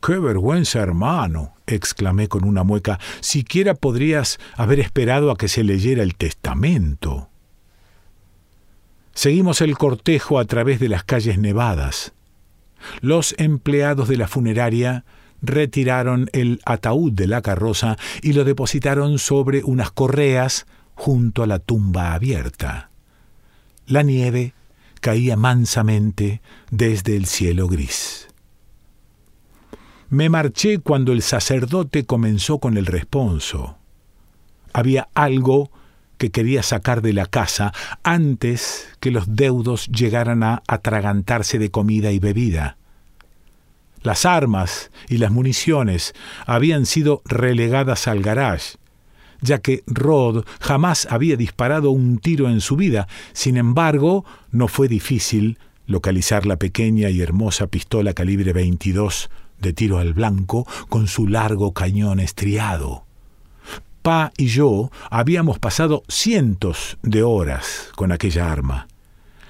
¡Qué 0.05 0.19
vergüenza, 0.19 0.81
hermano! 0.81 1.55
exclamé 1.67 2.29
con 2.29 2.45
una 2.45 2.63
mueca. 2.63 2.99
Siquiera 3.21 3.75
podrías 3.75 4.39
haber 4.55 4.81
esperado 4.81 5.31
a 5.31 5.39
que 5.39 5.49
se 5.49 5.65
leyera 5.65 6.03
el 6.03 6.15
testamento. 6.15 7.31
Seguimos 9.15 9.63
el 9.63 9.79
cortejo 9.79 10.39
a 10.39 10.45
través 10.45 10.79
de 10.79 10.91
las 10.91 11.05
calles 11.05 11.39
nevadas. 11.39 12.13
Los 13.01 13.35
empleados 13.39 14.09
de 14.09 14.19
la 14.19 14.29
funeraria 14.29 15.07
retiraron 15.41 16.29
el 16.35 16.61
ataúd 16.67 17.13
de 17.13 17.27
la 17.27 17.41
carroza 17.41 17.97
y 18.21 18.35
lo 18.35 18.45
depositaron 18.45 19.19
sobre 19.19 19.65
unas 19.65 19.91
correas 19.91 20.67
junto 20.95 21.43
a 21.43 21.47
la 21.47 21.61
tumba 21.61 22.13
abierta. 22.13 22.91
La 23.87 24.03
nieve 24.03 24.53
caía 25.01 25.37
mansamente 25.37 26.43
desde 26.71 27.17
el 27.17 27.25
cielo 27.25 27.69
gris. 27.69 28.29
Me 30.15 30.29
marché 30.29 30.79
cuando 30.79 31.11
el 31.11 31.23
sacerdote 31.23 32.05
comenzó 32.05 32.61
con 32.61 32.77
el 32.77 32.87
responso. 32.87 33.77
Había 34.73 35.09
algo 35.13 35.73
que 36.19 36.31
quería 36.31 36.63
sacar 36.63 37.03
de 37.03 37.13
la 37.13 37.27
casa 37.27 37.73
antes 38.05 38.87
que 39.01 39.11
los 39.11 39.35
deudos 39.35 39.89
llegaran 39.89 40.45
a 40.45 40.63
atragantarse 40.69 41.59
de 41.59 41.73
comida 41.73 42.13
y 42.13 42.21
bebida. 42.21 42.77
Las 44.03 44.25
armas 44.25 44.93
y 45.09 45.19
las 45.19 45.33
municiones 45.33 46.15
habían 46.47 46.87
sido 46.87 47.21
relegadas 47.25 48.07
al 48.07 48.23
garage, 48.23 48.77
ya 49.41 49.59
que 49.59 49.83
Rod 49.89 50.45
jamás 50.61 51.09
había 51.11 51.37
disparado 51.37 51.91
un 51.91 52.19
tiro 52.19 52.49
en 52.49 52.61
su 52.61 52.77
vida. 52.77 53.09
Sin 53.33 53.57
embargo, 53.57 54.25
no 54.53 54.69
fue 54.69 54.87
difícil 54.87 55.59
localizar 55.89 56.47
la 56.47 56.57
pequeña 56.57 57.11
y 57.11 57.21
hermosa 57.21 57.67
pistola 57.67 58.15
calibre 58.15 58.53
22 58.53 59.29
de 59.65 59.73
tiro 59.73 59.99
al 59.99 60.15
blanco 60.15 60.67
con 60.89 61.09
su 61.09 61.27
largo 61.27 61.73
cañón 61.73 62.21
estriado. 62.21 63.05
Pa 64.03 64.33
y 64.37 64.47
yo 64.47 64.93
habíamos 65.11 65.59
pasado 65.59 66.05
cientos 66.09 66.99
de 67.03 67.23
horas 67.23 67.89
con 67.97 68.13
aquella 68.13 68.53
arma. 68.53 68.87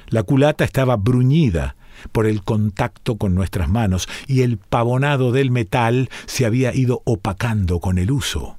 La 0.08 0.22
culata 0.22 0.64
estaba 0.64 0.96
bruñida 0.96 1.76
por 2.12 2.26
el 2.26 2.42
contacto 2.44 3.16
con 3.16 3.34
nuestras 3.34 3.68
manos 3.68 4.08
y 4.28 4.42
el 4.42 4.58
pavonado 4.58 5.32
del 5.32 5.50
metal 5.50 6.08
se 6.26 6.46
había 6.46 6.74
ido 6.74 7.02
opacando 7.04 7.80
con 7.80 7.98
el 7.98 8.12
uso. 8.12 8.58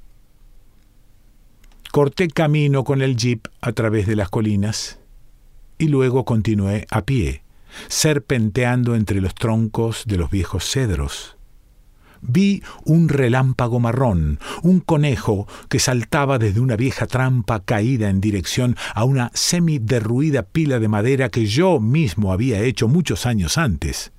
Corté 1.91 2.27
camino 2.27 2.83
con 2.83 3.01
el 3.01 3.15
jeep 3.15 3.47
a 3.61 3.71
través 3.71 4.05
de 4.05 4.17
las 4.17 4.29
colinas 4.29 4.99
y 5.77 5.87
luego 5.87 6.25
continué 6.25 6.87
a 6.91 7.03
pie, 7.03 7.43
serpenteando 7.87 8.95
entre 8.95 9.21
los 9.21 9.33
troncos 9.33 10.03
de 10.05 10.17
los 10.17 10.29
viejos 10.29 10.69
cedros 10.69 11.34
vi 12.21 12.63
un 12.83 13.09
relámpago 13.09 13.79
marrón, 13.79 14.39
un 14.63 14.79
conejo 14.79 15.47
que 15.69 15.79
saltaba 15.79 16.37
desde 16.37 16.59
una 16.59 16.75
vieja 16.75 17.07
trampa 17.07 17.61
caída 17.61 18.09
en 18.09 18.21
dirección 18.21 18.75
a 18.93 19.03
una 19.03 19.31
semi-derruida 19.33 20.43
pila 20.43 20.79
de 20.79 20.87
madera 20.87 21.29
que 21.29 21.45
yo 21.45 21.79
mismo 21.79 22.31
había 22.31 22.61
hecho 22.61 22.87
muchos 22.87 23.25
años 23.25 23.57
antes. 23.57 24.11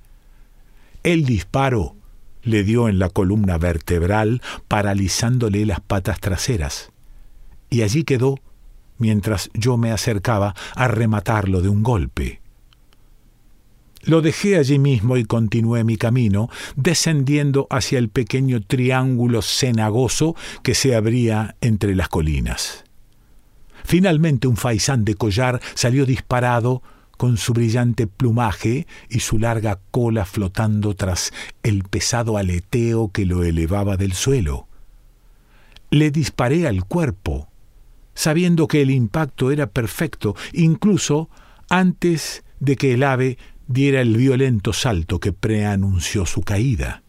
El 1.03 1.25
disparo 1.25 1.95
le 2.43 2.63
dio 2.63 2.87
en 2.87 2.99
la 2.99 3.09
columna 3.09 3.57
vertebral, 3.57 4.41
paralizándole 4.67 5.65
las 5.65 5.81
patas 5.81 6.19
traseras, 6.19 6.91
y 7.69 7.81
allí 7.81 8.03
quedó 8.03 8.39
mientras 8.97 9.49
yo 9.53 9.77
me 9.77 9.91
acercaba 9.91 10.55
a 10.75 10.87
rematarlo 10.87 11.61
de 11.61 11.69
un 11.69 11.83
golpe. 11.83 12.41
Lo 14.07 14.21
dejé 14.21 14.57
allí 14.57 14.79
mismo 14.79 15.17
y 15.17 15.25
continué 15.25 15.83
mi 15.83 15.97
camino, 15.97 16.49
descendiendo 16.77 17.67
hacia 17.69 17.99
el 17.99 18.07
pequeño 18.07 18.61
triángulo 18.61 19.41
cenagoso 19.41 20.33
que 20.63 20.75
se 20.75 20.95
abría 20.95 21.57
entre 21.59 21.93
las 21.93 22.07
colinas. 22.07 22.85
Finalmente 23.83 24.47
un 24.47 24.55
faisán 24.55 25.03
de 25.03 25.15
collar 25.15 25.59
salió 25.75 26.05
disparado 26.05 26.81
con 27.17 27.35
su 27.35 27.51
brillante 27.51 28.07
plumaje 28.07 28.87
y 29.09 29.19
su 29.19 29.39
larga 29.39 29.81
cola 29.91 30.23
flotando 30.23 30.95
tras 30.95 31.33
el 31.61 31.83
pesado 31.83 32.37
aleteo 32.37 33.11
que 33.11 33.25
lo 33.25 33.43
elevaba 33.43 33.97
del 33.97 34.13
suelo. 34.13 34.69
Le 35.89 36.11
disparé 36.11 36.65
al 36.65 36.85
cuerpo, 36.85 37.49
sabiendo 38.13 38.69
que 38.69 38.83
el 38.83 38.89
impacto 38.89 39.51
era 39.51 39.67
perfecto, 39.67 40.33
incluso 40.53 41.29
antes 41.69 42.45
de 42.61 42.77
que 42.77 42.93
el 42.93 43.03
ave 43.03 43.37
diera 43.67 44.01
el 44.01 44.15
violento 44.15 44.73
salto 44.73 45.19
que 45.19 45.33
preanunció 45.33 46.25
su 46.25 46.41
caída. 46.41 47.03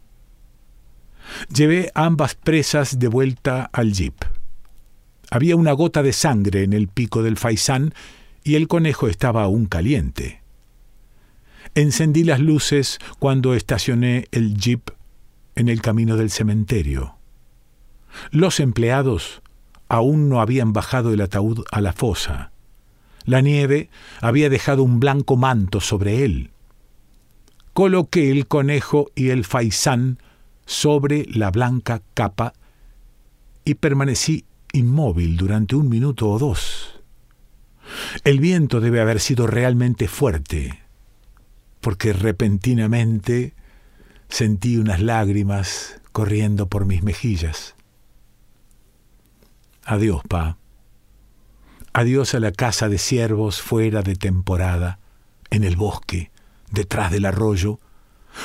Llevé 1.54 1.90
ambas 1.94 2.34
presas 2.34 2.98
de 2.98 3.08
vuelta 3.08 3.68
al 3.72 3.92
jeep. 3.92 4.14
Había 5.30 5.56
una 5.56 5.72
gota 5.72 6.02
de 6.02 6.12
sangre 6.12 6.62
en 6.62 6.72
el 6.72 6.88
pico 6.88 7.22
del 7.22 7.36
faisán 7.36 7.94
y 8.44 8.54
el 8.54 8.66
conejo 8.66 9.08
estaba 9.08 9.42
aún 9.42 9.66
caliente. 9.66 10.42
Encendí 11.74 12.24
las 12.24 12.40
luces 12.40 12.98
cuando 13.18 13.54
estacioné 13.54 14.26
el 14.32 14.56
jeep 14.56 14.90
en 15.54 15.68
el 15.68 15.82
camino 15.82 16.16
del 16.16 16.30
cementerio. 16.30 17.16
Los 18.30 18.58
empleados 18.58 19.42
aún 19.88 20.28
no 20.28 20.40
habían 20.40 20.72
bajado 20.72 21.12
el 21.12 21.20
ataúd 21.20 21.64
a 21.70 21.80
la 21.80 21.92
fosa. 21.92 22.52
La 23.28 23.42
nieve 23.42 23.90
había 24.22 24.48
dejado 24.48 24.82
un 24.82 25.00
blanco 25.00 25.36
manto 25.36 25.82
sobre 25.82 26.24
él. 26.24 26.50
Coloqué 27.74 28.30
el 28.30 28.46
conejo 28.46 29.10
y 29.14 29.28
el 29.28 29.44
faisán 29.44 30.18
sobre 30.64 31.26
la 31.26 31.50
blanca 31.50 32.00
capa 32.14 32.54
y 33.66 33.74
permanecí 33.74 34.46
inmóvil 34.72 35.36
durante 35.36 35.76
un 35.76 35.90
minuto 35.90 36.30
o 36.30 36.38
dos. 36.38 37.02
El 38.24 38.40
viento 38.40 38.80
debe 38.80 39.02
haber 39.02 39.20
sido 39.20 39.46
realmente 39.46 40.08
fuerte, 40.08 40.80
porque 41.82 42.14
repentinamente 42.14 43.52
sentí 44.30 44.78
unas 44.78 45.02
lágrimas 45.02 46.00
corriendo 46.12 46.70
por 46.70 46.86
mis 46.86 47.02
mejillas. 47.02 47.74
Adiós, 49.84 50.22
pa. 50.26 50.56
Adiós 51.98 52.36
a 52.36 52.38
la 52.38 52.52
casa 52.52 52.88
de 52.88 52.96
ciervos 52.96 53.60
fuera 53.60 54.02
de 54.02 54.14
temporada, 54.14 55.00
en 55.50 55.64
el 55.64 55.74
bosque, 55.74 56.30
detrás 56.70 57.10
del 57.10 57.24
arroyo. 57.24 57.80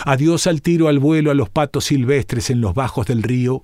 Adiós 0.06 0.48
al 0.48 0.64
tiro 0.64 0.88
al 0.88 0.98
vuelo 0.98 1.30
a 1.30 1.36
los 1.36 1.52
patos 1.52 1.86
silvestres 1.86 2.50
en 2.50 2.62
los 2.62 2.74
bajos 2.74 3.06
del 3.06 3.22
río. 3.22 3.64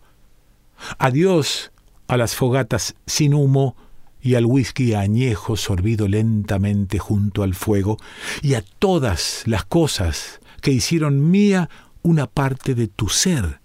Adiós 1.00 1.72
a 2.08 2.18
las 2.18 2.36
fogatas 2.36 2.98
sin 3.08 3.34
humo 3.34 3.76
y 4.22 4.36
al 4.36 4.46
whisky 4.46 4.94
añejo 4.94 5.58
sorbido 5.58 6.08
lentamente 6.08 7.00
junto 7.00 7.42
al 7.42 7.56
fuego, 7.56 7.98
y 8.44 8.54
a 8.54 8.62
todas 8.62 9.42
las 9.48 9.66
cosas 9.66 10.40
que 10.62 10.70
hicieron 10.70 11.32
mía 11.32 11.68
una 12.04 12.28
parte 12.28 12.76
de 12.76 12.90
tu 12.90 13.10
ser, 13.10 13.60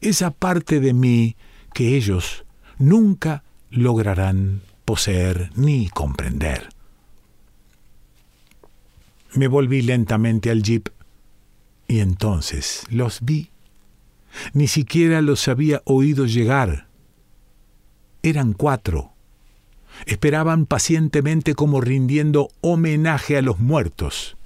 esa 0.00 0.32
parte 0.32 0.80
de 0.80 0.92
mí 0.92 1.36
que 1.72 1.96
ellos 1.96 2.44
nunca 2.76 3.44
lograrán 3.70 4.62
poseer 4.84 5.50
ni 5.54 5.88
comprender. 5.88 6.68
Me 9.34 9.48
volví 9.48 9.82
lentamente 9.82 10.50
al 10.50 10.62
jeep 10.62 10.88
y 11.88 12.00
entonces 12.00 12.84
los 12.90 13.20
vi. 13.22 13.50
Ni 14.52 14.66
siquiera 14.66 15.22
los 15.22 15.48
había 15.48 15.82
oído 15.84 16.26
llegar. 16.26 16.86
Eran 18.22 18.52
cuatro. 18.52 19.12
Esperaban 20.06 20.66
pacientemente 20.66 21.54
como 21.54 21.80
rindiendo 21.80 22.48
homenaje 22.60 23.36
a 23.36 23.42
los 23.42 23.58
muertos. 23.58 24.36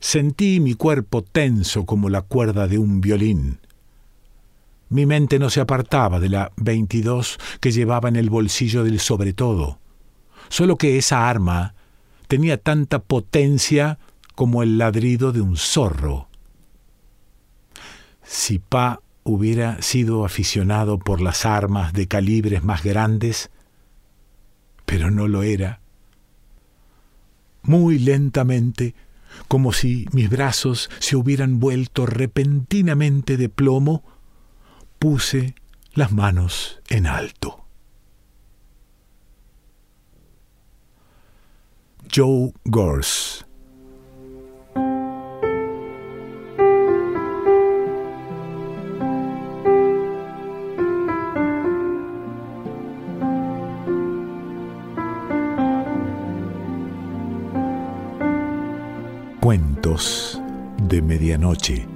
Sentí 0.00 0.60
mi 0.60 0.74
cuerpo 0.74 1.22
tenso 1.22 1.86
como 1.86 2.08
la 2.08 2.22
cuerda 2.22 2.66
de 2.66 2.78
un 2.78 3.00
violín. 3.00 3.58
Mi 4.88 5.04
mente 5.04 5.38
no 5.38 5.50
se 5.50 5.60
apartaba 5.60 6.20
de 6.20 6.28
la 6.28 6.52
22 6.56 7.38
que 7.60 7.72
llevaba 7.72 8.08
en 8.08 8.16
el 8.16 8.30
bolsillo 8.30 8.84
del 8.84 9.00
sobre 9.00 9.32
todo, 9.32 9.80
solo 10.48 10.76
que 10.76 10.96
esa 10.96 11.28
arma 11.28 11.74
tenía 12.28 12.56
tanta 12.56 13.00
potencia 13.00 13.98
como 14.34 14.62
el 14.62 14.78
ladrido 14.78 15.32
de 15.32 15.40
un 15.40 15.56
zorro. 15.56 16.28
Si 18.22 18.58
Pa 18.58 19.00
hubiera 19.24 19.82
sido 19.82 20.24
aficionado 20.24 20.98
por 20.98 21.20
las 21.20 21.46
armas 21.46 21.92
de 21.92 22.06
calibres 22.06 22.62
más 22.62 22.84
grandes, 22.84 23.50
pero 24.84 25.10
no 25.10 25.26
lo 25.26 25.42
era. 25.42 25.80
Muy 27.62 27.98
lentamente, 27.98 28.94
como 29.48 29.72
si 29.72 30.06
mis 30.12 30.30
brazos 30.30 30.88
se 31.00 31.16
hubieran 31.16 31.58
vuelto 31.58 32.06
repentinamente 32.06 33.36
de 33.36 33.48
plomo, 33.48 34.04
puse 34.98 35.54
las 35.94 36.12
manos 36.12 36.80
en 36.88 37.06
alto. 37.06 37.64
Joe 42.14 42.52
Gorse. 42.64 43.44
Cuentos 59.40 60.40
de 60.88 61.02
Medianoche. 61.02 61.95